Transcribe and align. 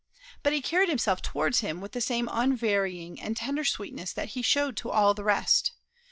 But 0.41 0.51
he 0.51 0.63
carried 0.63 0.89
himself 0.89 1.21
towards 1.21 1.59
him 1.59 1.79
with 1.79 1.91
the 1.91 2.01
same 2.01 2.27
unvarying 2.31 3.21
and 3.21 3.37
tender 3.37 3.63
sweetness 3.63 4.13
that 4.13 4.29
he 4.29 4.41
showed 4.41 4.75
to 4.77 4.89
all 4.89 5.13
the 5.13 5.23
rest. 5.23 5.73